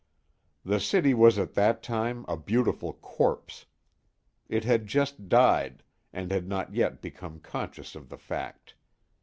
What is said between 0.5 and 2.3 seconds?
The city was at that time